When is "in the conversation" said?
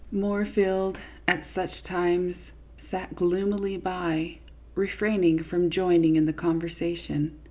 6.15-7.37